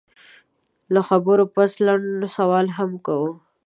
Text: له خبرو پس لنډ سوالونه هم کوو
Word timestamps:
له 0.93 1.01
خبرو 1.09 1.43
پس 1.55 1.71
لنډ 1.87 2.19
سوالونه 2.37 2.75
هم 2.77 2.91
کوو 3.05 3.31